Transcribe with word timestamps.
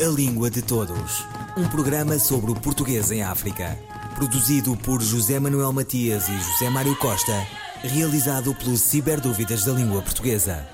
A 0.00 0.08
Língua 0.08 0.50
de 0.50 0.60
Todos. 0.60 1.24
Um 1.56 1.68
programa 1.68 2.18
sobre 2.18 2.50
o 2.50 2.54
português 2.56 3.12
em 3.12 3.22
África. 3.22 3.78
Produzido 4.16 4.76
por 4.76 5.00
José 5.00 5.38
Manuel 5.38 5.72
Matias 5.72 6.28
e 6.28 6.36
José 6.36 6.68
Mário 6.68 6.96
Costa. 6.96 7.46
Realizado 7.80 8.52
pelo 8.56 8.76
Ciberdúvidas 8.76 9.64
da 9.64 9.72
Língua 9.72 10.02
Portuguesa. 10.02 10.66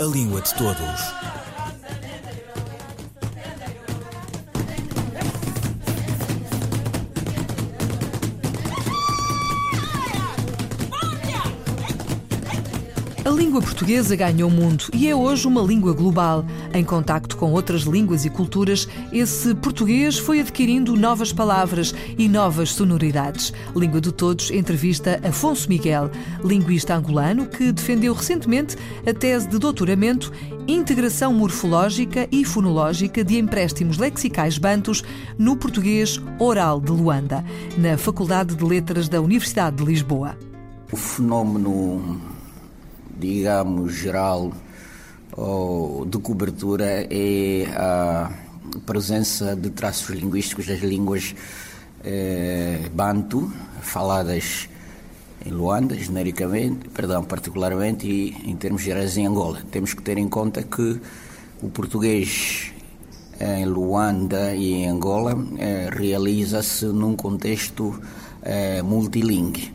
A 0.00 0.04
Língua 0.04 0.40
de 0.42 0.52
Todos. 0.54 1.55
Língua 13.36 13.60
portuguesa 13.60 14.16
ganhou 14.16 14.48
o 14.48 14.52
mundo 14.52 14.86
e 14.94 15.08
é 15.08 15.14
hoje 15.14 15.46
uma 15.46 15.60
língua 15.60 15.92
global. 15.92 16.42
Em 16.72 16.82
contacto 16.82 17.36
com 17.36 17.52
outras 17.52 17.82
línguas 17.82 18.24
e 18.24 18.30
culturas, 18.30 18.88
esse 19.12 19.54
português 19.54 20.18
foi 20.18 20.40
adquirindo 20.40 20.96
novas 20.96 21.34
palavras 21.34 21.94
e 22.16 22.28
novas 22.30 22.72
sonoridades. 22.72 23.52
Língua 23.74 24.00
de 24.00 24.10
Todos 24.10 24.50
entrevista 24.50 25.20
Afonso 25.22 25.68
Miguel, 25.68 26.10
linguista 26.42 26.94
angolano 26.94 27.46
que 27.46 27.72
defendeu 27.72 28.14
recentemente 28.14 28.74
a 29.06 29.12
tese 29.12 29.46
de 29.48 29.58
doutoramento 29.58 30.32
Integração 30.66 31.34
Morfológica 31.34 32.26
e 32.32 32.42
Fonológica 32.42 33.22
de 33.22 33.38
Empréstimos 33.38 33.98
Lexicais 33.98 34.56
Bantos 34.56 35.04
no 35.36 35.56
Português 35.56 36.18
Oral 36.38 36.80
de 36.80 36.90
Luanda, 36.90 37.44
na 37.76 37.98
Faculdade 37.98 38.54
de 38.54 38.64
Letras 38.64 39.10
da 39.10 39.20
Universidade 39.20 39.76
de 39.76 39.84
Lisboa. 39.84 40.38
O 40.90 40.96
fenómeno 40.96 42.35
digamos, 43.18 43.94
geral 43.94 44.52
ou 45.32 46.04
de 46.06 46.18
cobertura 46.18 47.06
é 47.10 47.66
a 47.74 48.30
presença 48.84 49.54
de 49.54 49.70
traços 49.70 50.14
linguísticos 50.16 50.66
das 50.66 50.80
línguas 50.80 51.34
eh, 52.04 52.88
banto, 52.92 53.52
faladas 53.80 54.68
em 55.44 55.50
Luanda, 55.50 55.94
genericamente, 55.94 56.88
perdão, 56.88 57.22
particularmente, 57.22 58.06
e 58.06 58.50
em 58.50 58.56
termos 58.56 58.82
gerais 58.82 59.16
em 59.16 59.26
Angola. 59.26 59.60
Temos 59.70 59.94
que 59.94 60.02
ter 60.02 60.18
em 60.18 60.28
conta 60.28 60.62
que 60.62 61.00
o 61.62 61.68
português 61.68 62.72
em 63.38 63.64
Luanda 63.66 64.54
e 64.54 64.72
em 64.72 64.88
Angola 64.88 65.36
eh, 65.58 65.90
realiza-se 65.92 66.86
num 66.86 67.14
contexto 67.14 68.00
eh, 68.42 68.82
multilingue, 68.82 69.72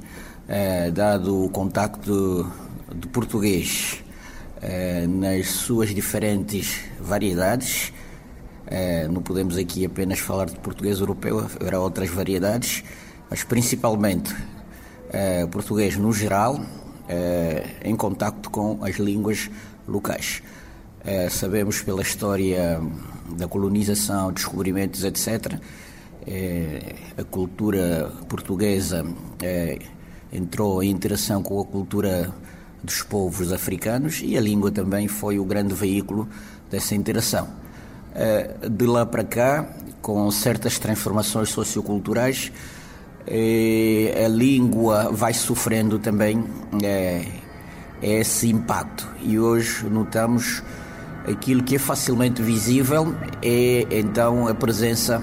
eh, 0.47 0.91
dado 0.91 1.45
o 1.45 1.49
contacto 1.49 2.51
de 2.95 3.07
português 3.07 4.03
eh, 4.61 5.07
nas 5.07 5.47
suas 5.47 5.93
diferentes 5.93 6.81
variedades. 6.99 7.91
Eh, 8.67 9.07
não 9.07 9.21
podemos 9.21 9.57
aqui 9.57 9.85
apenas 9.85 10.19
falar 10.19 10.45
de 10.45 10.59
português 10.59 10.99
europeu, 10.99 11.39
haverá 11.39 11.79
outras 11.79 12.09
variedades, 12.09 12.83
mas 13.29 13.43
principalmente 13.43 14.35
eh, 15.11 15.45
português 15.47 15.97
no 15.97 16.13
geral, 16.13 16.59
em 17.83 17.93
contacto 17.93 18.49
com 18.49 18.85
as 18.85 18.95
línguas 18.95 19.49
locais. 19.85 20.41
sabemos 21.29 21.81
pela 21.81 22.01
história 22.01 22.79
da 23.35 23.49
colonização, 23.49 24.31
descobrimentos, 24.31 25.03
etc., 25.03 25.59
a 27.17 27.23
cultura 27.25 28.13
portuguesa 28.29 29.05
entrou 30.31 30.81
em 30.81 30.89
interação 30.89 31.43
com 31.43 31.59
a 31.59 31.65
cultura 31.65 32.33
dos 32.83 33.03
povos 33.03 33.51
africanos 33.51 34.21
e 34.23 34.37
a 34.37 34.41
língua 34.41 34.71
também 34.71 35.07
foi 35.07 35.39
o 35.39 35.45
grande 35.45 35.73
veículo 35.73 36.27
dessa 36.69 36.95
interação. 36.95 37.47
Eh, 38.13 38.69
de 38.69 38.85
lá 38.85 39.05
para 39.05 39.23
cá, 39.23 39.65
com 40.01 40.29
certas 40.31 40.77
transformações 40.79 41.49
socioculturais, 41.49 42.51
eh, 43.27 44.23
a 44.25 44.27
língua 44.27 45.11
vai 45.11 45.33
sofrendo 45.33 45.99
também 45.99 46.43
eh, 46.83 47.25
esse 48.01 48.49
impacto. 48.49 49.07
E 49.21 49.39
hoje 49.39 49.85
notamos 49.85 50.63
aquilo 51.27 51.63
que 51.63 51.75
é 51.75 51.79
facilmente 51.79 52.41
visível 52.41 53.15
é 53.43 53.85
então 53.91 54.47
a 54.47 54.55
presença 54.55 55.21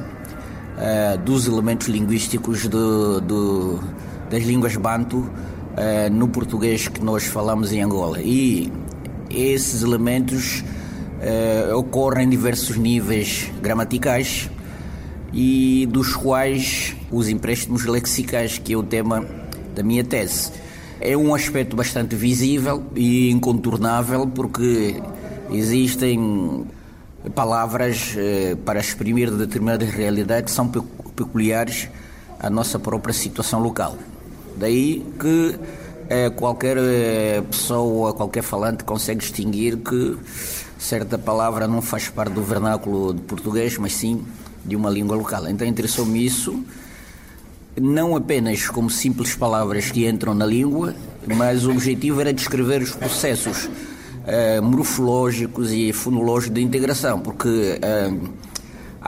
dos 1.24 1.48
elementos 1.48 1.88
linguísticos 1.88 2.68
do, 2.68 3.80
das 4.30 4.44
línguas 4.44 4.76
banto 4.76 5.28
uh, 5.78 6.10
no 6.12 6.28
português 6.28 6.88
que 6.88 7.02
nós 7.02 7.24
falamos 7.24 7.72
em 7.72 7.82
Angola. 7.82 8.20
E 8.20 8.72
esses 9.30 9.82
elementos 9.82 10.64
uh, 11.20 11.76
ocorrem 11.76 12.26
em 12.26 12.30
diversos 12.30 12.76
níveis 12.76 13.50
gramaticais 13.62 14.50
e 15.32 15.86
dos 15.90 16.14
quais 16.16 16.96
os 17.10 17.28
empréstimos 17.28 17.84
lexicais, 17.84 18.58
que 18.58 18.72
é 18.72 18.76
o 18.76 18.82
tema 18.82 19.24
da 19.74 19.82
minha 19.82 20.02
tese. 20.02 20.50
É 21.00 21.16
um 21.16 21.32
aspecto 21.34 21.76
bastante 21.76 22.16
visível 22.16 22.82
e 22.96 23.30
incontornável 23.30 24.26
porque 24.26 25.00
existem 25.50 26.66
palavras 27.34 28.14
eh, 28.16 28.56
para 28.64 28.80
exprimir 28.80 29.30
determinadas 29.30 29.88
realidades 29.90 30.50
que 30.50 30.56
são 30.56 30.68
peculiares 31.14 31.88
à 32.40 32.50
nossa 32.50 32.80
própria 32.80 33.14
situação 33.14 33.60
local. 33.60 33.96
Daí 34.58 35.04
que 35.18 35.58
é, 36.08 36.30
qualquer 36.30 36.76
é, 36.78 37.42
pessoa, 37.42 38.12
qualquer 38.12 38.42
falante 38.42 38.84
consegue 38.84 39.20
distinguir 39.20 39.76
que 39.76 40.16
certa 40.78 41.18
palavra 41.18 41.68
não 41.68 41.82
faz 41.82 42.08
parte 42.08 42.32
do 42.32 42.42
vernáculo 42.42 43.12
de 43.12 43.20
português, 43.22 43.76
mas 43.78 43.94
sim 43.94 44.24
de 44.64 44.76
uma 44.76 44.90
língua 44.90 45.16
local. 45.16 45.48
Então 45.48 45.66
interessou-me 45.66 46.24
isso, 46.24 46.62
não 47.80 48.16
apenas 48.16 48.68
como 48.68 48.90
simples 48.90 49.34
palavras 49.34 49.90
que 49.90 50.08
entram 50.08 50.34
na 50.34 50.46
língua, 50.46 50.94
mas 51.26 51.66
o 51.66 51.70
objetivo 51.70 52.20
era 52.20 52.32
descrever 52.32 52.82
os 52.82 52.90
processos 52.90 53.68
é, 54.26 54.60
morfológicos 54.60 55.72
e 55.72 55.92
fonológicos 55.92 56.54
de 56.54 56.62
integração, 56.62 57.20
porque 57.20 57.78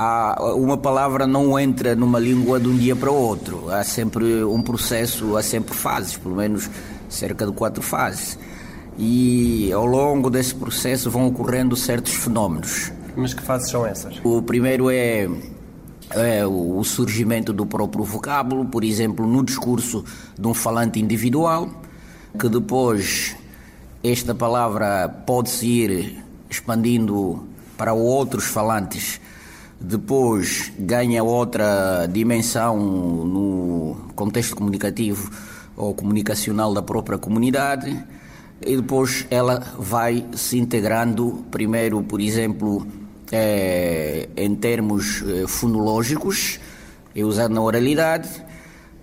há, 0.01 0.55
uma 0.55 0.79
palavra 0.79 1.27
não 1.27 1.59
entra 1.59 1.95
numa 1.95 2.19
língua 2.19 2.59
de 2.59 2.69
um 2.69 2.77
dia 2.77 2.97
para 2.97 3.11
o 3.11 3.15
outro. 3.15 3.71
Há 3.71 3.85
sempre 3.85 4.43
um 4.43 4.63
processo, 4.63 5.37
há 5.37 5.43
sempre 5.43 5.75
fases, 5.75 6.17
pelo 6.17 6.37
menos 6.37 6.71
cerca 7.09 7.45
de 7.45 7.53
quatro 7.53 7.83
fases. 7.83 8.39
E 8.99 9.71
ao 9.73 9.85
longo 9.85 10.31
desse 10.31 10.55
processo 10.55 11.11
vão 11.11 11.27
ocorrendo 11.27 11.77
certos 11.77 12.15
fenómenos. 12.15 12.91
Mas 13.15 13.35
que 13.35 13.43
fases 13.43 13.71
são 13.71 13.87
essas? 13.87 14.19
O 14.25 14.41
primeiro 14.41 14.89
é, 14.91 15.29
é 16.11 16.47
o 16.47 16.83
surgimento 16.83 17.53
do 17.53 17.67
próprio 17.67 18.03
vocábulo, 18.03 18.65
por 18.65 18.83
exemplo, 18.83 19.27
no 19.27 19.45
discurso 19.45 20.05
de 20.39 20.47
um 20.47 20.55
falante 20.55 20.99
individual, 20.99 21.69
que 22.39 22.49
depois 22.49 23.37
esta 24.03 24.35
palavra 24.35 25.09
pode-se 25.27 25.67
ir 25.67 26.25
expandindo 26.49 27.45
para 27.77 27.93
outros 27.93 28.45
falantes 28.45 29.21
depois 29.81 30.71
ganha 30.79 31.25
outra 31.25 32.07
dimensão 32.07 32.77
no 32.77 33.97
contexto 34.15 34.55
comunicativo 34.55 35.31
ou 35.77 35.95
comunicacional 35.95 36.75
da 36.75 36.83
própria 36.83 37.17
comunidade 37.17 38.05
e 38.61 38.77
depois 38.77 39.27
ela 39.31 39.59
vai 39.79 40.27
se 40.35 40.59
integrando, 40.59 41.45
primeiro, 41.51 42.03
por 42.03 42.21
exemplo, 42.21 42.87
é, 43.33 44.29
em 44.37 44.55
termos 44.55 45.23
é, 45.23 45.47
fonológicos, 45.47 46.61
é 47.15 47.25
usado 47.25 47.55
na 47.55 47.63
oralidade, 47.63 48.29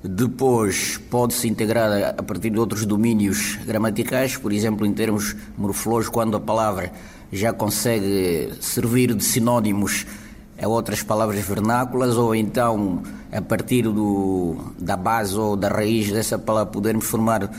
depois 0.03 0.99
pode 1.09 1.33
se 1.33 1.47
integrar 1.47 2.13
a 2.15 2.21
partir 2.21 2.51
de 2.51 2.59
outros 2.59 2.85
domínios 2.85 3.57
gramaticais, 3.65 4.37
por 4.37 4.53
exemplo, 4.53 4.85
em 4.85 4.93
termos 4.93 5.35
morfológicos, 5.57 6.13
quando 6.13 6.37
a 6.37 6.39
palavra 6.39 6.93
já 7.31 7.51
consegue 7.51 8.53
servir 8.61 9.15
de 9.15 9.23
sinónimos 9.23 10.05
a 10.61 10.67
outras 10.67 11.03
palavras 11.03 11.39
vernáculas 11.45 12.17
ou 12.17 12.33
então 12.33 13.01
a 13.31 13.41
partir 13.41 13.83
do, 13.83 14.55
da 14.79 14.97
base 14.97 15.37
ou 15.37 15.55
da 15.55 15.67
raiz 15.69 16.11
dessa 16.11 16.37
palavra 16.37 16.71
podermos 16.71 17.05
formar 17.05 17.49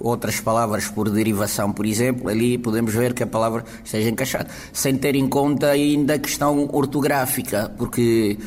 outras 0.00 0.40
palavras 0.40 0.88
por 0.88 1.08
derivação, 1.08 1.72
por 1.72 1.86
exemplo, 1.86 2.28
ali 2.28 2.58
podemos 2.58 2.92
ver 2.92 3.14
que 3.14 3.22
a 3.22 3.26
palavra 3.26 3.64
esteja 3.84 4.10
encaixada, 4.10 4.48
sem 4.72 4.96
ter 4.96 5.14
em 5.14 5.28
conta 5.28 5.68
ainda 5.68 6.14
a 6.14 6.18
questão 6.18 6.68
ortográfica, 6.72 7.72
porque 7.78 8.38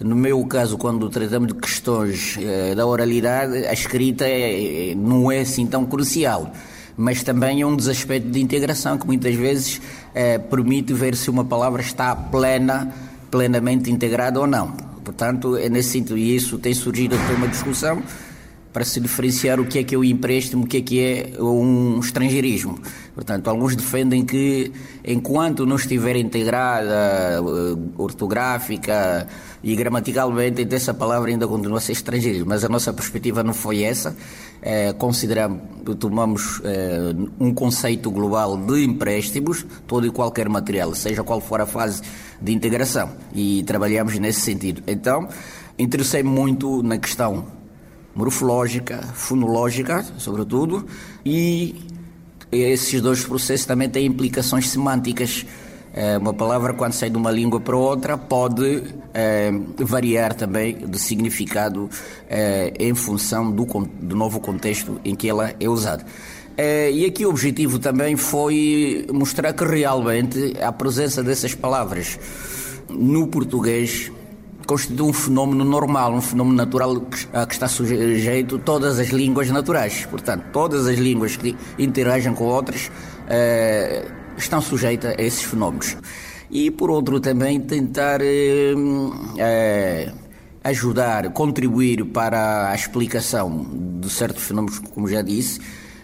no 0.00 0.14
meu 0.14 0.44
caso, 0.46 0.76
quando 0.76 1.08
tratamos 1.08 1.48
de 1.48 1.54
questões 1.54 2.36
eh, 2.38 2.74
da 2.74 2.86
oralidade, 2.86 3.66
a 3.66 3.72
escrita 3.72 4.26
é, 4.26 4.94
não 4.94 5.32
é 5.32 5.40
assim 5.40 5.66
tão 5.66 5.86
crucial, 5.86 6.52
mas 6.96 7.22
também 7.22 7.62
é 7.62 7.66
um 7.66 7.74
desaspecto 7.74 8.28
de 8.28 8.40
integração 8.40 8.98
que 8.98 9.06
muitas 9.06 9.34
vezes 9.34 9.80
eh, 10.14 10.38
permite 10.38 10.92
ver 10.92 11.16
se 11.16 11.30
uma 11.30 11.44
palavra 11.44 11.80
está 11.80 12.14
plena 12.14 12.92
plenamente 13.30 13.90
integrada 13.90 14.40
ou 14.40 14.46
não. 14.46 14.72
Portanto, 15.04 15.56
é 15.56 15.68
nesse 15.68 15.90
sentido, 15.90 16.18
e 16.18 16.34
isso 16.34 16.58
tem 16.58 16.74
surgido 16.74 17.14
até 17.14 17.34
uma 17.34 17.46
discussão, 17.46 18.02
para 18.76 18.84
se 18.84 19.00
diferenciar 19.00 19.58
o 19.58 19.64
que 19.64 19.78
é 19.78 19.84
que 19.84 19.94
é 19.94 19.98
o 19.98 20.04
empréstimo, 20.04 20.64
o 20.64 20.66
que 20.66 20.76
é 20.76 20.80
que 20.82 21.00
é 21.00 21.42
um 21.42 21.98
estrangeirismo. 21.98 22.78
Portanto, 23.14 23.48
alguns 23.48 23.74
defendem 23.74 24.22
que 24.22 24.70
enquanto 25.02 25.64
não 25.64 25.76
estiver 25.76 26.14
integrada 26.16 27.40
eh, 27.40 27.40
ortográfica 27.96 29.26
e 29.64 29.74
gramaticalmente, 29.74 30.60
então 30.60 30.76
essa 30.76 30.92
palavra 30.92 31.30
ainda 31.30 31.48
continua 31.48 31.78
a 31.78 31.80
ser 31.80 31.92
estrangeirismo. 31.92 32.50
Mas 32.50 32.66
a 32.66 32.68
nossa 32.68 32.92
perspectiva 32.92 33.42
não 33.42 33.54
foi 33.54 33.82
essa. 33.82 34.14
É, 34.60 34.92
consideramos, 34.92 35.58
tomamos 35.98 36.60
é, 36.62 37.14
um 37.40 37.54
conceito 37.54 38.10
global 38.10 38.58
de 38.58 38.84
empréstimos, 38.84 39.64
todo 39.86 40.06
e 40.06 40.10
qualquer 40.10 40.50
material, 40.50 40.94
seja 40.94 41.24
qual 41.24 41.40
for 41.40 41.62
a 41.62 41.66
fase 41.66 42.02
de 42.42 42.52
integração, 42.52 43.10
e 43.34 43.62
trabalhamos 43.62 44.18
nesse 44.18 44.42
sentido. 44.42 44.82
Então, 44.86 45.26
interessei 45.78 46.22
muito 46.22 46.82
na 46.82 46.98
questão 46.98 47.55
morfológica, 48.16 49.02
fonológica, 49.14 50.02
sobretudo, 50.16 50.86
e 51.24 51.76
esses 52.50 53.00
dois 53.02 53.22
processos 53.22 53.66
também 53.66 53.88
têm 53.88 54.06
implicações 54.06 54.70
semânticas. 54.70 55.44
É, 55.92 56.18
uma 56.18 56.32
palavra, 56.32 56.74
quando 56.74 56.92
sai 56.92 57.08
de 57.08 57.16
uma 57.16 57.30
língua 57.30 57.60
para 57.60 57.76
outra, 57.76 58.18
pode 58.18 58.82
é, 59.14 59.50
variar 59.78 60.34
também 60.34 60.76
de 60.76 60.98
significado 60.98 61.88
é, 62.28 62.72
em 62.78 62.94
função 62.94 63.50
do, 63.50 63.64
do, 63.64 64.16
novo 64.16 64.40
contexto 64.40 65.00
em 65.04 65.14
que 65.14 65.28
ela 65.28 65.54
é 65.58 65.68
usada. 65.68 66.04
É, 66.56 66.90
e 66.90 67.04
aqui 67.04 67.24
o 67.24 67.30
objetivo 67.30 67.78
também 67.78 68.16
foi 68.16 69.06
mostrar 69.12 69.52
que 69.52 69.64
realmente 69.64 70.54
a 70.60 70.72
presença 70.72 71.22
dessas 71.22 71.54
palavras 71.54 72.18
no 72.88 73.26
português 73.26 74.10
constitui 74.66 75.08
um 75.08 75.12
fenómeno 75.12 75.64
normal, 75.64 76.12
um 76.12 76.20
fenómeno 76.20 76.56
natural 76.56 77.02
a 77.32 77.46
que 77.46 77.54
está 77.54 77.68
sujeito 77.68 78.58
todas 78.58 78.98
as 78.98 79.08
línguas 79.08 79.48
naturais. 79.50 80.06
Portanto, 80.10 80.44
todas 80.52 80.86
as 80.86 80.98
línguas 80.98 81.36
que 81.36 81.56
interagem 81.78 82.34
com 82.34 82.44
outras 82.44 82.90
eh, 83.28 84.04
estão 84.36 84.60
sujeitas 84.60 85.14
a 85.16 85.22
esses 85.22 85.42
fenómenos. 85.42 85.96
E, 86.50 86.70
por 86.70 86.90
outro, 86.90 87.20
também 87.20 87.60
tentar 87.60 88.20
eh, 88.20 88.74
eh, 89.38 90.12
ajudar, 90.62 91.32
contribuir 91.32 92.04
para 92.06 92.70
a 92.70 92.74
explicação 92.74 93.66
de 94.00 94.10
certos 94.10 94.42
fenómenos, 94.44 94.78
como 94.78 95.08
já 95.08 95.22
disse, 95.22 95.60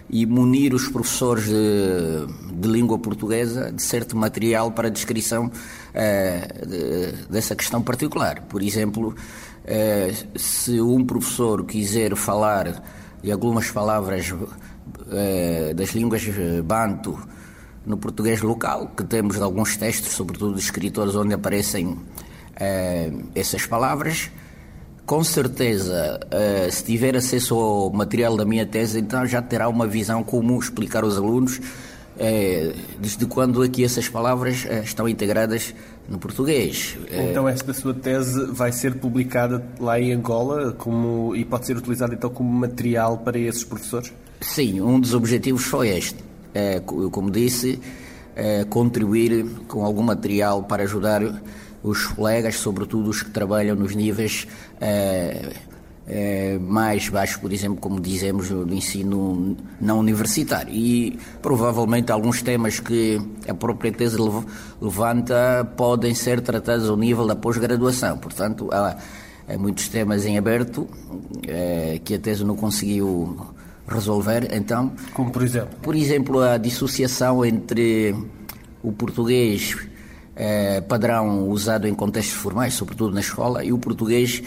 e 0.08 0.26
munir 0.26 0.74
os 0.74 0.88
professores 0.88 1.46
de, 1.46 2.54
de 2.60 2.68
língua 2.68 2.98
portuguesa 2.98 3.72
de 3.72 3.82
certo 3.82 4.16
material 4.16 4.70
para 4.70 4.88
a 4.88 4.90
descrição 4.90 5.50
de, 6.66 7.26
dessa 7.28 7.54
questão 7.54 7.82
particular. 7.82 8.42
Por 8.42 8.62
exemplo, 8.62 9.14
uh, 9.14 10.38
se 10.38 10.80
um 10.80 11.04
professor 11.04 11.64
quiser 11.64 12.16
falar 12.16 12.82
de 13.22 13.30
algumas 13.30 13.70
palavras 13.70 14.30
uh, 14.30 15.74
das 15.74 15.90
línguas 15.90 16.22
banto 16.64 17.18
no 17.84 17.96
português 17.96 18.40
local, 18.42 18.92
que 18.96 19.04
temos 19.04 19.40
alguns 19.40 19.76
textos, 19.76 20.12
sobretudo 20.12 20.54
de 20.54 20.60
escritores, 20.60 21.14
onde 21.14 21.34
aparecem 21.34 21.98
essas 23.34 23.66
palavras, 23.66 24.30
com 25.04 25.24
certeza, 25.24 26.20
se 26.70 26.84
tiver 26.84 27.16
acesso 27.16 27.56
ao 27.56 27.90
material 27.90 28.36
da 28.36 28.44
minha 28.44 28.64
tese, 28.64 29.00
então 29.00 29.26
já 29.26 29.42
terá 29.42 29.68
uma 29.68 29.84
visão 29.84 30.22
como 30.22 30.56
explicar 30.60 31.02
aos 31.02 31.16
alunos 31.16 31.60
uh, 32.16 32.76
desde 32.98 33.26
quando 33.26 33.62
aqui 33.62 33.84
essas 33.84 34.08
palavras 34.08 34.64
uh, 34.64 34.82
estão 34.82 35.08
integradas 35.08 35.74
no 36.08 36.18
português. 36.18 36.96
Então 37.10 37.48
esta 37.48 37.72
sua 37.72 37.94
tese 37.94 38.46
vai 38.46 38.72
ser 38.72 38.96
publicada 38.96 39.64
lá 39.78 40.00
em 40.00 40.12
Angola 40.12 40.72
como, 40.72 41.34
e 41.34 41.44
pode 41.44 41.66
ser 41.66 41.76
utilizada 41.76 42.14
então 42.14 42.30
como 42.30 42.50
material 42.50 43.18
para 43.18 43.38
esses 43.38 43.64
professores? 43.64 44.12
Sim, 44.40 44.80
um 44.80 44.98
dos 44.98 45.14
objetivos 45.14 45.64
foi 45.64 45.90
este. 45.90 46.18
como 47.12 47.30
disse, 47.30 47.80
contribuir 48.68 49.46
com 49.68 49.84
algum 49.84 50.02
material 50.02 50.64
para 50.64 50.82
ajudar 50.82 51.22
os 51.84 52.06
colegas, 52.06 52.56
sobretudo 52.56 53.10
os 53.10 53.22
que 53.22 53.30
trabalham 53.30 53.76
nos 53.76 53.94
níveis 53.94 54.48
eh, 56.06 56.58
mais 56.60 57.08
baixos, 57.08 57.36
por 57.36 57.52
exemplo, 57.52 57.78
como 57.80 58.00
dizemos, 58.00 58.48
do 58.48 58.74
ensino 58.74 59.56
não 59.80 60.00
universitário. 60.00 60.72
E 60.72 61.18
provavelmente 61.40 62.10
alguns 62.10 62.42
temas 62.42 62.80
que 62.80 63.20
a 63.48 63.54
própria 63.54 63.92
tese 63.92 64.16
levanta 64.80 65.64
podem 65.76 66.14
ser 66.14 66.40
tratados 66.40 66.88
ao 66.88 66.96
nível 66.96 67.26
da 67.26 67.36
pós-graduação. 67.36 68.18
Portanto, 68.18 68.68
há, 68.72 68.96
há, 69.48 69.58
muitos 69.58 69.88
temas 69.88 70.26
em 70.26 70.36
aberto 70.36 70.88
eh, 71.46 72.00
que 72.04 72.14
a 72.14 72.18
tese 72.18 72.44
não 72.44 72.56
conseguiu 72.56 73.36
resolver. 73.86 74.48
Então, 74.52 74.92
como 75.14 75.30
por 75.30 75.42
exemplo? 75.42 75.76
Por 75.82 75.94
exemplo, 75.94 76.40
a 76.40 76.56
dissociação 76.58 77.44
entre 77.44 78.14
o 78.82 78.90
português 78.90 79.76
eh, 80.34 80.80
padrão 80.80 81.48
usado 81.48 81.86
em 81.86 81.94
contextos 81.94 82.36
formais, 82.36 82.74
sobretudo 82.74 83.14
na 83.14 83.20
escola, 83.20 83.64
e 83.64 83.72
o 83.72 83.78
português 83.78 84.42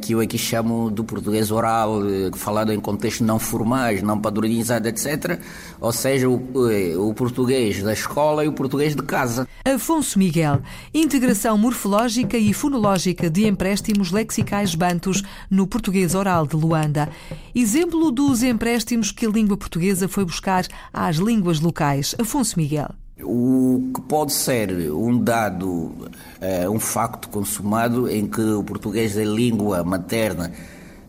que 0.00 0.12
eu 0.12 0.20
aqui 0.20 0.36
chamo 0.36 0.90
do 0.90 1.02
português 1.04 1.50
oral, 1.50 2.02
eh, 2.04 2.30
falado 2.34 2.72
em 2.72 2.80
contextos 2.80 3.26
não 3.26 3.38
formais, 3.38 4.02
não 4.02 4.20
padronizado, 4.20 4.86
etc. 4.86 5.40
Ou 5.80 5.92
seja, 5.92 6.28
o, 6.28 7.08
o 7.08 7.14
português 7.14 7.82
da 7.82 7.92
escola 7.92 8.44
e 8.44 8.48
o 8.48 8.52
português 8.52 8.94
de 8.94 9.02
casa. 9.02 9.48
Afonso 9.64 10.18
Miguel, 10.18 10.60
integração 10.92 11.56
morfológica 11.56 12.36
e 12.36 12.52
fonológica 12.52 13.30
de 13.30 13.46
empréstimos 13.46 14.10
lexicais 14.10 14.74
bantos 14.74 15.22
no 15.50 15.66
português 15.66 16.14
oral 16.14 16.46
de 16.46 16.56
Luanda. 16.56 17.08
Exemplo 17.54 18.10
dos 18.10 18.42
empréstimos 18.42 19.10
que 19.10 19.26
a 19.26 19.30
língua 19.30 19.56
portuguesa 19.56 20.08
foi 20.08 20.24
buscar 20.24 20.66
às 20.92 21.16
línguas 21.16 21.60
locais. 21.60 22.14
Afonso 22.18 22.58
Miguel. 22.58 23.01
O 23.24 23.90
que 23.94 24.00
pode 24.02 24.32
ser 24.32 24.90
um 24.92 25.18
dado, 25.18 25.92
eh, 26.40 26.68
um 26.68 26.80
facto 26.80 27.28
consumado 27.28 28.08
em 28.08 28.26
que 28.26 28.40
o 28.40 28.64
português 28.64 29.16
é 29.16 29.24
língua 29.24 29.84
materna 29.84 30.52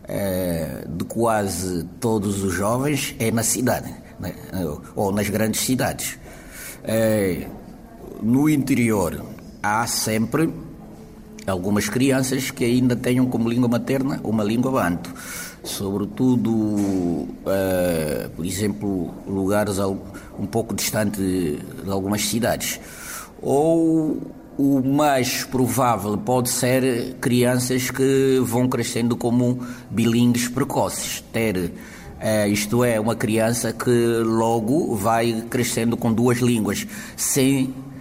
eh, 0.08 0.86
de 0.88 1.06
quase 1.06 1.84
todos 2.00 2.44
os 2.44 2.54
jovens 2.54 3.16
é 3.20 3.32
na 3.32 3.44
cidade, 3.44 3.94
né? 4.20 4.34
ou 4.96 5.12
nas 5.12 5.30
grandes 5.30 5.62
cidades. 5.62 6.20
Eh, 6.84 7.48
no 8.22 8.50
interior 8.50 9.24
há 9.62 9.88
sempre 9.88 10.54
algumas 11.46 11.90
crianças 11.90 12.52
que 12.52 12.64
ainda 12.64 12.96
tenham 12.96 13.26
como 13.26 13.50
língua 13.50 13.68
materna 13.68 14.20
uma 14.24 14.44
língua 14.44 14.72
banto 14.72 15.14
sobretudo, 15.64 16.52
uh, 16.52 18.30
por 18.36 18.46
exemplo, 18.46 19.14
lugares 19.26 19.80
um 19.80 20.46
pouco 20.46 20.76
distantes 20.76 21.20
de 21.20 21.90
algumas 21.90 22.22
cidades. 22.26 22.80
Ou 23.42 24.22
o 24.58 24.82
mais 24.84 25.44
provável 25.44 26.18
pode 26.18 26.50
ser 26.50 27.16
crianças 27.20 27.90
que 27.90 28.40
vão 28.44 28.68
crescendo 28.68 29.16
como 29.16 29.66
bilíngues 29.90 30.48
precoces, 30.48 31.24
ter 31.32 31.58
uh, 31.58 32.48
isto 32.48 32.84
é, 32.84 33.00
uma 33.00 33.16
criança 33.16 33.72
que 33.74 33.90
logo 34.24 34.96
vai 34.96 35.46
crescendo 35.50 35.96
com 35.98 36.14
duas 36.14 36.40
línguas, 36.40 36.86
sem 37.16 37.74
eh, 37.92 37.93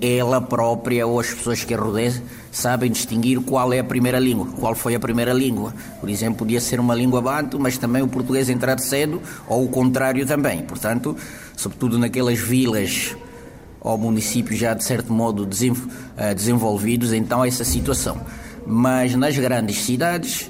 ela 0.00 0.40
própria 0.40 1.06
ou 1.06 1.18
as 1.18 1.32
pessoas 1.32 1.64
que 1.64 1.74
a 1.74 1.78
rodeiam 1.78 2.14
sabem 2.52 2.90
distinguir 2.90 3.40
qual 3.40 3.72
é 3.72 3.78
a 3.78 3.84
primeira 3.84 4.18
língua, 4.18 4.46
qual 4.58 4.74
foi 4.74 4.94
a 4.94 5.00
primeira 5.00 5.32
língua. 5.32 5.74
Por 6.00 6.08
exemplo, 6.08 6.38
podia 6.38 6.60
ser 6.60 6.80
uma 6.80 6.94
língua 6.94 7.20
banto, 7.20 7.58
mas 7.58 7.78
também 7.78 8.02
o 8.02 8.08
português 8.08 8.48
entrar 8.48 8.78
cedo, 8.78 9.20
ou 9.48 9.64
o 9.64 9.68
contrário 9.68 10.26
também. 10.26 10.62
Portanto, 10.62 11.16
sobretudo 11.56 11.98
naquelas 11.98 12.38
vilas 12.38 13.16
ou 13.80 13.96
municípios 13.96 14.58
já 14.58 14.74
de 14.74 14.84
certo 14.84 15.12
modo 15.12 15.48
eh, 16.16 16.34
desenvolvidos, 16.34 17.12
então 17.12 17.44
essa 17.44 17.64
situação. 17.64 18.20
Mas 18.66 19.14
nas 19.14 19.36
grandes 19.36 19.82
cidades, 19.82 20.49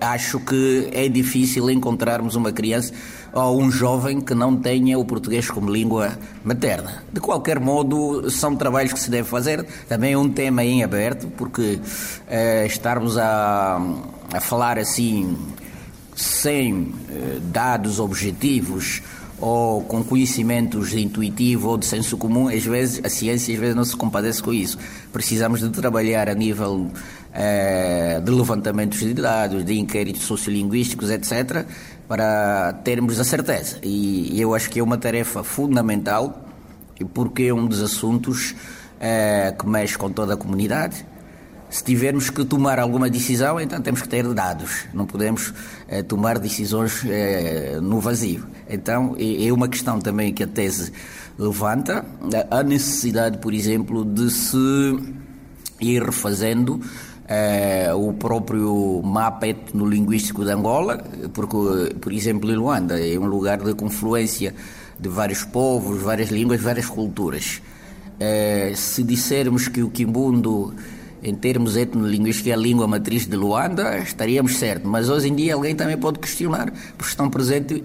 acho 0.00 0.40
que 0.40 0.88
é 0.92 1.08
difícil 1.08 1.70
encontrarmos 1.70 2.34
uma 2.34 2.52
criança 2.52 2.92
ou 3.32 3.60
um 3.60 3.70
jovem 3.70 4.20
que 4.20 4.34
não 4.34 4.56
tenha 4.56 4.98
o 4.98 5.04
português 5.04 5.50
como 5.50 5.70
língua 5.70 6.18
materna. 6.44 7.02
De 7.12 7.20
qualquer 7.20 7.60
modo, 7.60 8.30
são 8.30 8.56
trabalhos 8.56 8.92
que 8.92 9.00
se 9.00 9.10
deve 9.10 9.28
fazer. 9.28 9.64
Também 9.88 10.12
é 10.12 10.18
um 10.18 10.28
tema 10.28 10.64
em 10.64 10.82
aberto, 10.82 11.28
porque 11.36 11.78
uh, 11.80 12.66
estarmos 12.66 13.16
a, 13.18 13.80
a 14.32 14.40
falar 14.40 14.78
assim, 14.78 15.36
sem 16.16 16.74
uh, 16.74 17.40
dados 17.40 18.00
objetivos 18.00 19.02
ou 19.40 19.82
com 19.82 20.02
conhecimentos 20.02 20.92
intuitivo 20.94 21.68
ou 21.68 21.78
de 21.78 21.86
senso 21.86 22.16
comum, 22.16 22.48
às 22.48 22.64
vezes 22.64 23.00
a 23.04 23.08
ciência 23.08 23.54
às 23.54 23.60
vezes 23.60 23.76
não 23.76 23.84
se 23.84 23.96
compadece 23.96 24.42
com 24.42 24.52
isso. 24.52 24.76
Precisamos 25.12 25.60
de 25.60 25.70
trabalhar 25.70 26.28
a 26.28 26.34
nível 26.34 26.90
eh, 27.32 28.20
de 28.24 28.30
levantamentos 28.30 28.98
de 29.00 29.14
dados, 29.14 29.64
de 29.64 29.78
inquéritos 29.78 30.22
sociolinguísticos, 30.22 31.10
etc., 31.10 31.66
para 32.06 32.72
termos 32.84 33.20
a 33.20 33.24
certeza. 33.24 33.78
E 33.82 34.40
eu 34.40 34.54
acho 34.54 34.70
que 34.70 34.80
é 34.80 34.82
uma 34.82 34.96
tarefa 34.96 35.44
fundamental, 35.44 36.46
porque 37.12 37.44
é 37.44 37.54
um 37.54 37.66
dos 37.66 37.82
assuntos 37.82 38.54
eh, 39.00 39.54
que 39.58 39.66
mexe 39.66 39.96
com 39.96 40.10
toda 40.10 40.34
a 40.34 40.36
comunidade, 40.36 41.04
se 41.70 41.84
tivermos 41.84 42.30
que 42.30 42.44
tomar 42.46 42.78
alguma 42.78 43.10
decisão, 43.10 43.60
então 43.60 43.80
temos 43.80 44.00
que 44.00 44.08
ter 44.08 44.26
dados, 44.32 44.86
não 44.94 45.04
podemos 45.04 45.52
eh, 45.86 46.02
tomar 46.02 46.38
decisões 46.38 47.04
eh, 47.04 47.78
no 47.82 48.00
vazio. 48.00 48.46
Então 48.68 49.14
é, 49.18 49.46
é 49.46 49.52
uma 49.52 49.68
questão 49.68 50.00
também 50.00 50.32
que 50.32 50.42
a 50.42 50.46
tese 50.46 50.90
levanta, 51.38 52.06
a 52.50 52.62
necessidade, 52.62 53.38
por 53.38 53.52
exemplo, 53.52 54.02
de 54.02 54.30
se 54.30 54.56
ir 55.78 56.02
refazendo 56.02 56.80
eh, 57.28 57.92
o 57.94 58.12
próprio 58.14 59.02
mapa 59.04 59.46
etnolinguístico 59.46 60.44
de 60.44 60.50
Angola, 60.50 61.04
porque, 61.34 61.94
por 62.00 62.12
exemplo, 62.12 62.50
em 62.50 62.56
Luanda 62.56 62.98
é 62.98 63.18
um 63.18 63.26
lugar 63.26 63.58
de 63.58 63.74
confluência 63.74 64.54
de 64.98 65.08
vários 65.08 65.44
povos, 65.44 66.02
várias 66.02 66.30
línguas, 66.30 66.60
várias 66.60 66.86
culturas. 66.86 67.60
Eh, 68.18 68.72
se 68.74 69.02
dissermos 69.02 69.68
que 69.68 69.82
o 69.82 69.90
Quimbundo 69.90 70.74
em 71.22 71.34
termos 71.34 71.76
etnolinguísticos, 71.76 72.50
é 72.50 72.54
a 72.54 72.56
língua 72.56 72.86
matriz 72.86 73.26
de 73.26 73.36
Luanda, 73.36 73.98
estaríamos 73.98 74.56
certo. 74.56 74.88
Mas 74.88 75.08
hoje 75.08 75.28
em 75.28 75.34
dia 75.34 75.54
alguém 75.54 75.74
também 75.74 75.96
pode 75.96 76.18
questionar, 76.18 76.70
porque 76.96 77.10
estão 77.10 77.28
presentes 77.28 77.82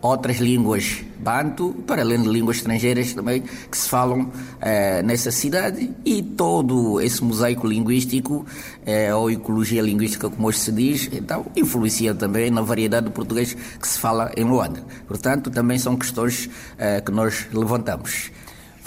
outras 0.00 0.38
línguas 0.38 1.04
banto, 1.18 1.74
para 1.86 2.02
além 2.02 2.22
de 2.22 2.28
línguas 2.28 2.58
estrangeiras 2.58 3.12
também, 3.12 3.42
que 3.42 3.76
se 3.76 3.88
falam 3.88 4.30
eh, 4.60 5.02
nessa 5.02 5.30
cidade 5.30 5.90
e 6.04 6.22
todo 6.22 7.00
esse 7.00 7.24
mosaico 7.24 7.66
linguístico, 7.66 8.46
eh, 8.84 9.12
ou 9.14 9.30
ecologia 9.30 9.82
linguística, 9.82 10.30
como 10.30 10.46
hoje 10.46 10.58
se 10.58 10.72
diz, 10.72 11.10
então 11.12 11.46
influencia 11.56 12.14
também 12.14 12.50
na 12.50 12.60
variedade 12.60 13.06
do 13.06 13.12
português 13.12 13.54
que 13.54 13.88
se 13.88 13.98
fala 13.98 14.30
em 14.36 14.44
Luanda. 14.44 14.84
Portanto, 15.08 15.50
também 15.50 15.78
são 15.78 15.96
questões 15.96 16.48
eh, 16.78 17.00
que 17.00 17.10
nós 17.10 17.46
levantamos. 17.52 18.30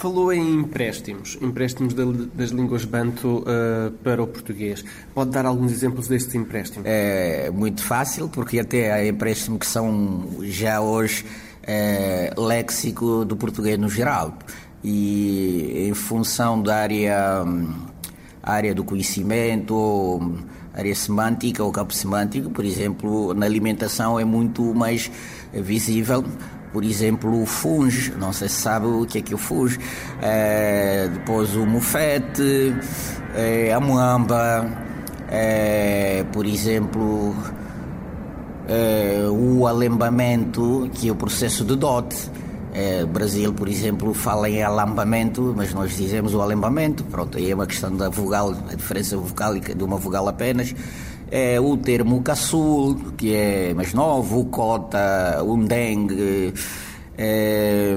Falou 0.00 0.32
em 0.32 0.54
empréstimos, 0.54 1.36
empréstimos 1.42 1.92
das 1.92 2.48
línguas 2.52 2.86
banto 2.86 3.44
uh, 3.44 3.90
para 4.02 4.22
o 4.22 4.26
português. 4.26 4.82
Pode 5.12 5.30
dar 5.30 5.44
alguns 5.44 5.70
exemplos 5.70 6.08
destes 6.08 6.34
empréstimos? 6.34 6.88
É 6.88 7.50
muito 7.50 7.84
fácil, 7.84 8.26
porque 8.26 8.58
até 8.58 8.90
há 8.90 9.06
empréstimos 9.06 9.58
que 9.58 9.66
são 9.66 10.26
já 10.40 10.80
hoje 10.80 11.26
é, 11.62 12.32
léxico 12.34 13.26
do 13.26 13.36
português 13.36 13.78
no 13.78 13.90
geral. 13.90 14.38
E 14.82 15.86
em 15.90 15.92
função 15.92 16.62
da 16.62 16.76
área, 16.76 17.44
área 18.42 18.74
do 18.74 18.82
conhecimento, 18.82 20.32
área 20.72 20.94
semântica 20.94 21.62
ou 21.62 21.70
campo 21.70 21.92
semântico, 21.92 22.48
por 22.48 22.64
exemplo, 22.64 23.34
na 23.34 23.44
alimentação 23.44 24.18
é 24.18 24.24
muito 24.24 24.62
mais 24.74 25.10
visível 25.52 26.24
por 26.72 26.84
exemplo, 26.84 27.42
o 27.42 27.46
funge, 27.46 28.12
não 28.18 28.32
sei 28.32 28.48
se 28.48 28.60
sabe 28.60 28.86
o 28.86 29.04
que 29.04 29.18
é 29.18 29.22
que 29.22 29.32
é 29.32 29.36
o 29.36 29.38
funge, 29.38 29.78
é, 30.22 31.08
depois 31.12 31.54
o 31.56 31.66
mufete, 31.66 32.74
é, 33.34 33.72
a 33.72 33.80
muamba, 33.80 34.66
é, 35.28 36.24
por 36.32 36.46
exemplo, 36.46 37.34
é, 38.68 39.26
o 39.28 39.66
alembamento, 39.66 40.88
que 40.94 41.08
é 41.08 41.12
o 41.12 41.16
processo 41.16 41.64
de 41.64 41.76
dote. 41.76 42.30
É, 42.72 43.04
Brasil, 43.04 43.52
por 43.52 43.68
exemplo, 43.68 44.14
fala 44.14 44.48
em 44.48 44.62
alambamento, 44.62 45.52
mas 45.56 45.74
nós 45.74 45.96
dizemos 45.96 46.34
o 46.34 46.40
alembamento. 46.40 47.02
Pronto, 47.02 47.36
aí 47.36 47.50
é 47.50 47.54
uma 47.54 47.66
questão 47.66 47.94
da 47.96 48.08
vogal, 48.08 48.54
a 48.70 48.74
diferença 48.76 49.16
vocálica 49.16 49.74
de 49.74 49.82
uma 49.82 49.96
vogal 49.96 50.28
apenas 50.28 50.72
é 51.30 51.60
o 51.60 51.76
termo 51.76 52.20
caçul, 52.22 52.96
que 53.16 53.34
é 53.34 53.72
mais 53.74 53.94
novo, 53.94 54.44
cota, 54.46 55.42
dengue, 55.66 56.52
é, 57.16 57.96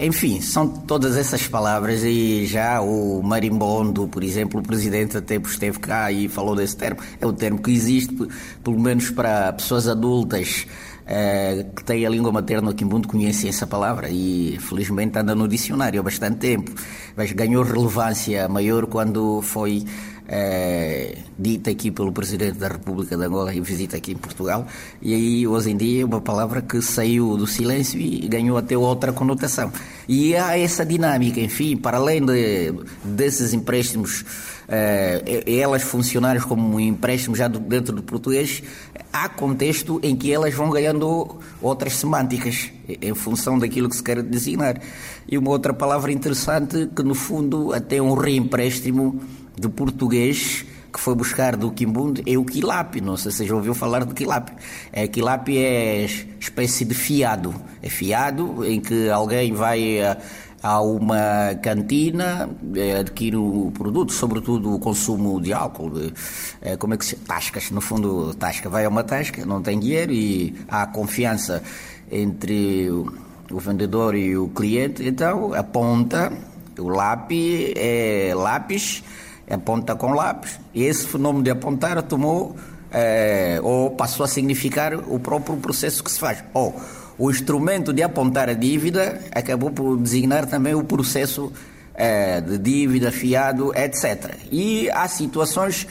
enfim, 0.00 0.40
são 0.40 0.68
todas 0.68 1.16
essas 1.16 1.48
palavras 1.48 2.04
e 2.04 2.46
já 2.46 2.80
o 2.80 3.20
marimbondo, 3.20 4.06
por 4.06 4.22
exemplo, 4.22 4.60
o 4.60 4.62
presidente 4.62 5.16
até 5.16 5.36
esteve 5.36 5.80
cá 5.80 6.12
e 6.12 6.28
falou 6.28 6.54
desse 6.54 6.76
termo, 6.76 7.00
é 7.20 7.26
um 7.26 7.32
termo 7.32 7.60
que 7.60 7.72
existe, 7.72 8.14
pelo 8.62 8.78
menos 8.78 9.10
para 9.10 9.52
pessoas 9.52 9.88
adultas, 9.88 10.66
é, 11.04 11.66
que 11.74 11.82
têm 11.82 12.06
a 12.06 12.10
língua 12.10 12.30
materna 12.30 12.70
aqui 12.70 12.84
mundo 12.84 13.08
conhecem 13.08 13.48
essa 13.48 13.66
palavra 13.66 14.08
e 14.08 14.58
felizmente 14.60 15.18
anda 15.18 15.34
no 15.34 15.48
dicionário 15.48 15.98
há 15.98 16.02
bastante 16.02 16.36
tempo, 16.36 16.70
mas 17.16 17.32
ganhou 17.32 17.64
relevância 17.64 18.46
maior 18.46 18.86
quando 18.86 19.42
foi 19.42 19.84
é, 20.28 21.16
dita 21.38 21.70
aqui 21.70 21.90
pelo 21.90 22.12
Presidente 22.12 22.58
da 22.58 22.68
República 22.68 23.16
de 23.16 23.24
Angola 23.24 23.54
em 23.54 23.62
visita 23.62 23.96
aqui 23.96 24.12
em 24.12 24.16
Portugal, 24.16 24.66
e 25.00 25.14
aí 25.14 25.46
hoje 25.46 25.70
em 25.70 25.76
dia 25.76 26.02
é 26.02 26.04
uma 26.04 26.20
palavra 26.20 26.60
que 26.60 26.82
saiu 26.82 27.36
do 27.36 27.46
silêncio 27.46 27.98
e 27.98 28.28
ganhou 28.28 28.58
até 28.58 28.76
outra 28.76 29.12
conotação. 29.12 29.72
E 30.06 30.36
há 30.36 30.58
essa 30.58 30.84
dinâmica, 30.84 31.40
enfim, 31.40 31.76
para 31.76 31.96
além 31.96 32.24
de, 32.24 32.72
desses 33.02 33.54
empréstimos, 33.54 34.24
é, 34.68 35.42
elas 35.46 35.82
funcionarem 35.82 36.42
como 36.42 36.76
um 36.76 36.80
empréstimo 36.80 37.34
já 37.34 37.48
dentro 37.48 37.94
do 37.96 38.02
português, 38.02 38.62
há 39.10 39.28
contexto 39.28 39.98
em 40.02 40.14
que 40.14 40.30
elas 40.30 40.52
vão 40.52 40.68
ganhando 40.68 41.38
outras 41.62 41.94
semânticas 41.94 42.70
em 42.86 43.14
função 43.14 43.58
daquilo 43.58 43.88
que 43.88 43.96
se 43.96 44.02
quer 44.02 44.22
designar. 44.22 44.80
E 45.26 45.38
uma 45.38 45.50
outra 45.50 45.72
palavra 45.72 46.12
interessante 46.12 46.88
que, 46.94 47.02
no 47.02 47.14
fundo, 47.14 47.72
até 47.72 48.00
um 48.00 48.14
reempréstimo 48.14 49.20
de 49.58 49.68
português 49.68 50.64
que 50.92 50.98
foi 50.98 51.14
buscar 51.14 51.56
do 51.56 51.70
Quimbundo 51.70 52.22
é 52.26 52.36
o 52.38 52.44
quilape. 52.44 53.00
Não 53.00 53.16
sei 53.16 53.30
se 53.30 53.46
já 53.46 53.54
ouviu 53.54 53.74
falar 53.74 54.04
do 54.04 54.14
quilape. 54.14 54.52
É, 54.92 55.06
quilape 55.06 55.58
é 55.58 56.06
espécie 56.40 56.84
de 56.84 56.94
fiado. 56.94 57.54
É 57.82 57.88
fiado 57.88 58.64
em 58.64 58.80
que 58.80 59.08
alguém 59.10 59.52
vai 59.52 60.00
a, 60.02 60.16
a 60.62 60.80
uma 60.80 61.54
cantina, 61.62 62.48
é, 62.74 62.98
adquire 62.98 63.36
o 63.36 63.70
produto, 63.72 64.12
sobretudo 64.12 64.74
o 64.74 64.78
consumo 64.78 65.40
de 65.40 65.52
álcool, 65.52 65.90
de, 65.90 66.12
é, 66.60 66.76
como 66.76 66.94
é 66.94 66.96
que 66.96 67.04
se 67.04 67.16
tascas, 67.16 67.70
no 67.70 67.80
fundo, 67.80 68.34
tasca 68.34 68.68
vai 68.68 68.84
a 68.84 68.88
uma 68.88 69.04
tasca, 69.04 69.44
não 69.44 69.62
tem 69.62 69.78
dinheiro 69.78 70.12
e 70.12 70.54
há 70.68 70.86
confiança 70.86 71.62
entre 72.10 72.90
o, 72.90 73.12
o 73.52 73.58
vendedor 73.60 74.14
e 74.14 74.36
o 74.36 74.48
cliente, 74.48 75.06
então 75.06 75.54
aponta, 75.54 76.32
o 76.78 76.88
lápis 76.88 77.72
é 77.76 78.32
lápis 78.34 79.02
aponta 79.50 79.94
com 79.94 80.12
lápis. 80.12 80.58
E 80.74 80.84
esse 80.84 81.06
fenômeno 81.06 81.44
de 81.44 81.50
apontar 81.50 82.02
tomou 82.02 82.56
é, 82.90 83.58
ou 83.62 83.90
passou 83.90 84.24
a 84.24 84.28
significar 84.28 84.94
o 84.94 85.18
próprio 85.18 85.56
processo 85.56 86.02
que 86.02 86.10
se 86.10 86.18
faz. 86.18 86.42
Ou 86.54 86.74
o 87.18 87.30
instrumento 87.30 87.92
de 87.92 88.02
apontar 88.02 88.48
a 88.48 88.54
dívida 88.54 89.20
acabou 89.32 89.70
por 89.70 89.96
designar 89.98 90.46
também 90.46 90.74
o 90.74 90.84
processo 90.84 91.52
é, 91.94 92.40
de 92.40 92.58
dívida, 92.58 93.10
fiado, 93.10 93.72
etc. 93.76 94.36
E 94.52 94.88
há 94.90 95.08
situações 95.08 95.86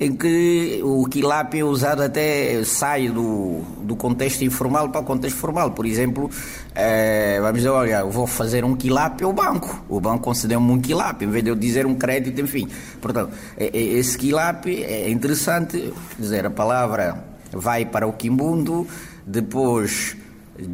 em 0.00 0.16
que 0.16 0.80
o 0.82 1.04
quilap 1.06 1.54
é 1.54 1.62
usado 1.62 2.02
até 2.02 2.64
sai 2.64 3.08
do, 3.08 3.60
do 3.82 3.94
contexto 3.94 4.42
informal 4.42 4.88
para 4.88 5.00
o 5.00 5.04
contexto 5.04 5.36
formal. 5.36 5.70
Por 5.70 5.86
exemplo, 5.86 6.30
é, 6.74 7.38
vamos 7.40 7.58
dizer, 7.58 7.68
olha, 7.68 8.00
eu 8.00 8.10
vou 8.10 8.26
fazer 8.26 8.64
um 8.64 8.74
quilap 8.74 9.22
ao 9.22 9.32
banco. 9.32 9.84
O 9.88 10.00
banco 10.00 10.24
concedeu-me 10.24 10.72
um 10.72 10.80
quilap, 10.80 11.22
em 11.22 11.28
vez 11.28 11.44
de 11.44 11.50
eu 11.50 11.54
dizer 11.54 11.86
um 11.86 11.94
crédito, 11.94 12.40
enfim. 12.40 12.68
Portanto, 13.00 13.32
é, 13.56 13.66
é, 13.66 13.80
esse 13.80 14.18
quilap 14.18 14.66
é 14.66 15.08
interessante, 15.08 15.92
dizer, 16.18 16.46
a 16.46 16.50
palavra 16.50 17.24
vai 17.52 17.84
para 17.84 18.06
o 18.06 18.12
quimbundo, 18.12 18.86
depois 19.26 20.16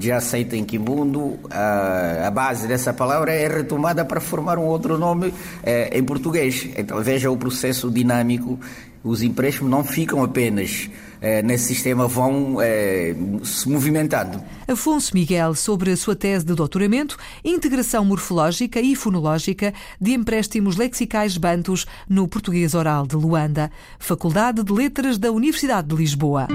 já 0.01 0.17
aceita 0.17 0.57
em 0.57 0.65
Quimbundo, 0.65 1.39
a, 1.51 2.27
a, 2.27 2.31
base 2.31 2.67
dessa 2.67 2.93
palavra 2.93 3.33
é 3.33 3.47
retomada 3.47 4.05
para 4.05 4.21
formar 4.21 4.59
um 4.59 4.65
outro 4.65 4.99
nome 4.99 5.33
é, 5.63 5.97
em 5.97 6.03
português. 6.03 6.69
Então 6.77 7.01
veja 7.01 7.31
o 7.31 7.37
processo 7.37 7.91
dinâmico 7.91 8.59
os 9.03 9.23
empréstimos 9.23 9.71
não 9.71 9.85
ficam 9.85 10.23
apenas 10.23 10.91
eh, 11.21 11.43
nesse 11.43 11.67
sistema, 11.67 12.07
vão 12.07 12.59
eh, 12.61 13.15
se 13.43 13.69
movimentando. 13.69 14.43
Afonso 14.67 15.15
Miguel, 15.15 15.55
sobre 15.55 15.91
a 15.91 15.97
sua 15.97 16.15
tese 16.15 16.45
de 16.45 16.55
doutoramento, 16.55 17.17
Integração 17.45 18.05
Morfológica 18.05 18.81
e 18.81 18.95
Fonológica 18.95 19.73
de 20.01 20.13
Empréstimos 20.13 20.77
Lexicais 20.77 21.37
Bantos 21.37 21.87
no 22.09 22.29
Português 22.29 22.75
Oral 22.75 23.07
de 23.07 23.17
Luanda, 23.17 23.71
Faculdade 23.99 24.63
de 24.63 24.73
Letras 24.73 25.19
da 25.19 25.33
Universidade 25.33 25.89
de 25.89 25.97
Lisboa. 25.97 26.49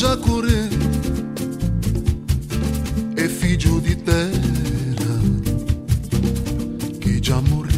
Jacoré 0.00 0.66
e 3.18 3.28
filho 3.28 3.82
de 3.82 3.96
terra 3.96 5.20
que 7.02 7.20
já 7.22 7.38
morreu. 7.42 7.70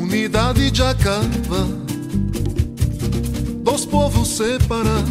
Unidade 0.00 0.70
já 0.72 0.94
cava 0.94 1.68
dos 3.62 3.84
povos 3.84 4.28
separa. 4.28 5.04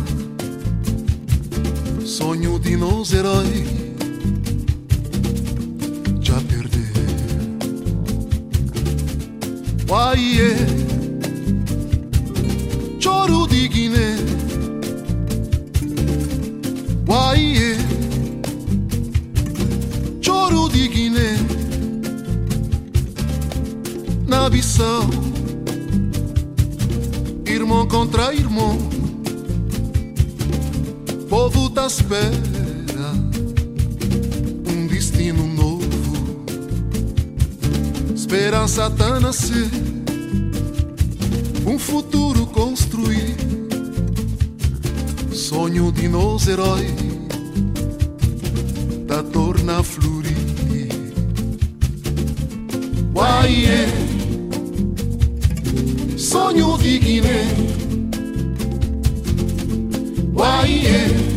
Sonho 2.04 2.58
de 2.58 2.76
nós 2.76 3.14
heróis 3.14 3.77
Bissau, 24.50 25.04
irmão 27.46 27.86
contra 27.86 28.34
irmão, 28.34 28.78
povo 31.30 31.68
da 31.68 31.86
espera, 31.86 33.12
um 34.72 34.88
destino 34.88 35.46
novo, 35.46 36.46
esperança 38.16 38.90
tá 38.90 39.20
nascer, 39.20 39.70
um 41.66 41.78
futuro 41.78 42.48
construir, 42.48 43.36
sonho 45.34 45.92
de 45.92 46.08
nós 46.08 46.48
herói, 46.48 46.88
da 49.06 49.22
torna 49.24 49.84
florir. 49.84 50.38
Uai, 53.14 53.52
yeah 53.52 54.07
sonho 56.28 56.78
de 56.78 56.98
Guiné. 56.98 57.40
Uai, 60.36 61.37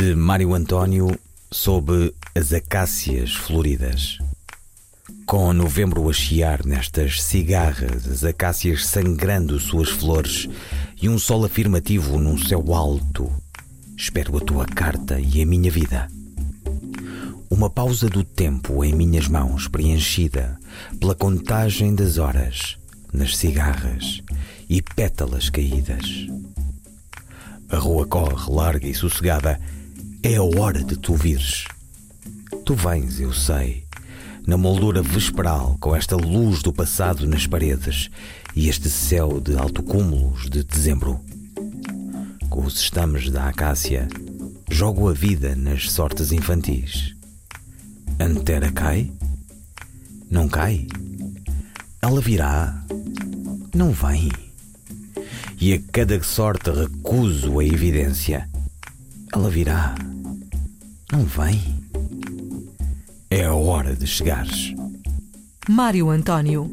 De 0.00 0.14
Mário 0.14 0.54
António, 0.54 1.14
sob 1.50 2.14
as 2.34 2.54
acácias 2.54 3.34
floridas. 3.34 4.16
Com 5.26 5.52
novembro 5.52 6.08
a 6.08 6.12
chiar 6.14 6.64
nestas 6.64 7.22
cigarras, 7.22 8.08
as 8.08 8.24
acácias 8.24 8.86
sangrando 8.86 9.60
suas 9.60 9.90
flores 9.90 10.48
e 11.02 11.06
um 11.06 11.18
sol 11.18 11.44
afirmativo 11.44 12.18
num 12.18 12.38
céu 12.38 12.72
alto, 12.72 13.30
espero 13.94 14.38
a 14.38 14.40
tua 14.40 14.64
carta 14.64 15.20
e 15.20 15.42
a 15.42 15.44
minha 15.44 15.70
vida. 15.70 16.08
Uma 17.50 17.68
pausa 17.68 18.08
do 18.08 18.24
tempo 18.24 18.82
em 18.82 18.94
minhas 18.94 19.28
mãos, 19.28 19.68
preenchida 19.68 20.58
pela 20.98 21.14
contagem 21.14 21.94
das 21.94 22.16
horas 22.16 22.78
nas 23.12 23.36
cigarras 23.36 24.22
e 24.66 24.80
pétalas 24.80 25.50
caídas. 25.50 26.26
A 27.68 27.76
rua 27.76 28.06
corre 28.06 28.50
larga 28.50 28.86
e 28.88 28.94
sossegada. 28.94 29.60
É 30.22 30.36
a 30.36 30.42
hora 30.42 30.82
de 30.82 30.96
tu 30.96 31.14
vires. 31.14 31.64
Tu 32.64 32.74
vens, 32.74 33.20
eu 33.20 33.32
sei, 33.32 33.84
na 34.46 34.56
moldura 34.56 35.02
vesperal, 35.02 35.76
com 35.80 35.94
esta 35.94 36.16
luz 36.16 36.62
do 36.62 36.72
passado 36.72 37.26
nas 37.26 37.46
paredes 37.46 38.10
e 38.54 38.68
este 38.68 38.90
céu 38.90 39.40
de 39.40 39.56
alto 39.56 39.82
cúmulos 39.82 40.48
de 40.50 40.62
dezembro. 40.62 41.20
Com 42.48 42.64
os 42.64 42.80
estames 42.80 43.30
da 43.30 43.48
acácia, 43.48 44.08
jogo 44.70 45.08
a 45.08 45.12
vida 45.12 45.54
nas 45.56 45.90
sortes 45.90 46.32
infantis. 46.32 47.14
Antera 48.18 48.70
cai? 48.70 49.10
Não 50.30 50.48
cai? 50.48 50.86
Ela 52.02 52.20
virá? 52.20 52.84
Não 53.74 53.92
vem 53.92 54.30
e 55.60 55.74
a 55.74 55.80
cada 55.92 56.20
sorte 56.22 56.70
recuso 56.70 57.60
a 57.60 57.64
evidência. 57.64 58.48
Ela 59.32 59.50
virá. 59.50 59.94
Não 61.12 61.24
vem. 61.24 61.60
É 63.28 63.44
a 63.44 63.54
hora 63.54 63.96
de 63.96 64.06
chegares. 64.06 64.72
Mário 65.68 66.08
António. 66.08 66.70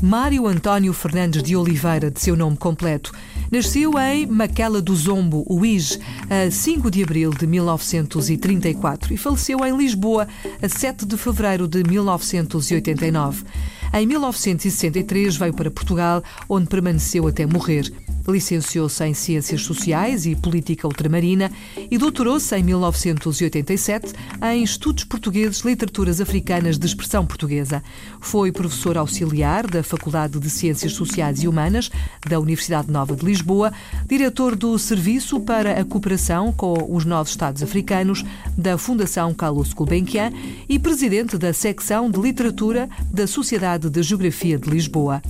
Mário 0.00 0.46
António 0.46 0.92
Fernandes 0.92 1.42
de 1.42 1.56
Oliveira, 1.56 2.08
de 2.08 2.20
seu 2.20 2.36
nome 2.36 2.56
completo, 2.56 3.12
nasceu 3.50 3.98
em 3.98 4.26
Maquela 4.26 4.80
do 4.80 4.94
Zombo, 4.94 5.44
Uís, 5.50 5.98
a 6.30 6.50
5 6.50 6.88
de 6.88 7.02
abril 7.02 7.30
de 7.30 7.48
1934 7.48 9.12
e 9.12 9.16
faleceu 9.16 9.64
em 9.66 9.76
Lisboa 9.76 10.28
a 10.62 10.68
7 10.68 11.04
de 11.04 11.16
fevereiro 11.16 11.66
de 11.66 11.82
1989. 11.82 13.44
Em 13.92 14.06
1963 14.06 15.36
veio 15.36 15.54
para 15.54 15.70
Portugal, 15.70 16.22
onde 16.48 16.68
permaneceu 16.68 17.26
até 17.26 17.44
morrer. 17.44 17.92
Licenciou-se 18.26 19.04
em 19.04 19.12
Ciências 19.12 19.62
Sociais 19.62 20.24
e 20.26 20.34
Política 20.34 20.86
Ultramarina 20.86 21.50
e 21.90 21.98
doutorou-se 21.98 22.56
em 22.56 22.62
1987 22.62 24.12
em 24.52 24.62
Estudos 24.62 25.04
Portugueses 25.04 25.60
Literaturas 25.60 26.20
Africanas 26.20 26.78
de 26.78 26.86
Expressão 26.86 27.26
Portuguesa. 27.26 27.82
Foi 28.20 28.50
professor 28.50 28.96
auxiliar 28.96 29.66
da 29.66 29.82
Faculdade 29.82 30.38
de 30.38 30.48
Ciências 30.48 30.92
Sociais 30.92 31.42
e 31.42 31.48
Humanas 31.48 31.90
da 32.26 32.40
Universidade 32.40 32.90
Nova 32.90 33.14
de 33.14 33.24
Lisboa, 33.24 33.72
diretor 34.06 34.56
do 34.56 34.78
Serviço 34.78 35.40
para 35.40 35.80
a 35.80 35.84
Cooperação 35.84 36.52
com 36.52 36.94
os 36.94 37.04
Novos 37.04 37.32
Estados 37.32 37.62
Africanos 37.62 38.24
da 38.56 38.78
Fundação 38.78 39.34
Carlos 39.34 39.72
Gulbenkian 39.72 40.32
e 40.68 40.78
presidente 40.78 41.36
da 41.36 41.52
secção 41.52 42.10
de 42.10 42.18
Literatura 42.18 42.88
da 43.10 43.26
Sociedade 43.26 43.90
de 43.90 44.02
Geografia 44.02 44.58
de 44.58 44.70
Lisboa. 44.70 45.22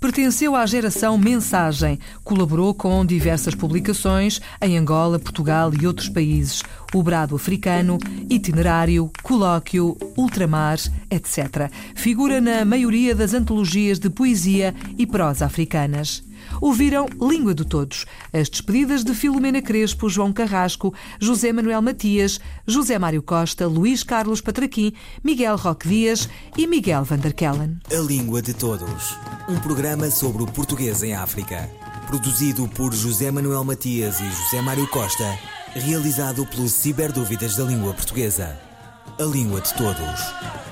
Pertenceu 0.00 0.54
à 0.54 0.66
geração 0.66 1.16
Mensagem, 1.16 1.98
colaborou 2.42 2.74
com 2.74 3.06
diversas 3.06 3.54
publicações 3.54 4.40
em 4.60 4.76
Angola, 4.76 5.16
Portugal 5.16 5.70
e 5.80 5.86
outros 5.86 6.08
países, 6.08 6.60
O 6.92 7.00
Brado 7.00 7.36
Africano, 7.36 7.98
Itinerário, 8.28 9.08
Colóquio, 9.22 9.96
Ultramar, 10.16 10.78
etc. 11.08 11.70
Figura 11.94 12.40
na 12.40 12.64
maioria 12.64 13.14
das 13.14 13.32
antologias 13.32 14.00
de 14.00 14.10
poesia 14.10 14.74
e 14.98 15.06
prosa 15.06 15.46
africanas. 15.46 16.24
Ouviram 16.60 17.06
Língua 17.20 17.54
de 17.54 17.64
Todos, 17.64 18.06
as 18.32 18.48
despedidas 18.48 19.04
de 19.04 19.14
Filomena 19.14 19.62
Crespo, 19.62 20.08
João 20.08 20.32
Carrasco, 20.32 20.92
José 21.20 21.52
Manuel 21.52 21.80
Matias, 21.80 22.40
José 22.66 22.98
Mário 22.98 23.22
Costa, 23.22 23.68
Luís 23.68 24.02
Carlos 24.02 24.40
Patraquim, 24.40 24.92
Miguel 25.22 25.56
Roque 25.56 25.88
Dias 25.88 26.28
e 26.56 26.66
Miguel 26.66 27.04
Vanderkellen. 27.04 27.78
A 27.88 28.00
Língua 28.00 28.42
de 28.42 28.52
Todos. 28.52 29.16
Um 29.48 29.60
programa 29.60 30.10
sobre 30.10 30.42
o 30.42 30.46
português 30.46 31.04
em 31.04 31.14
África. 31.14 31.70
Produzido 32.06 32.68
por 32.68 32.94
José 32.94 33.30
Manuel 33.30 33.64
Matias 33.64 34.20
e 34.20 34.28
José 34.28 34.60
Mário 34.60 34.88
Costa. 34.88 35.38
Realizado 35.74 36.44
pelo 36.46 36.68
Ciberdúvidas 36.68 37.56
da 37.56 37.64
Língua 37.64 37.94
Portuguesa. 37.94 38.60
A 39.18 39.22
Língua 39.24 39.60
de 39.60 39.72
Todos. 39.74 40.71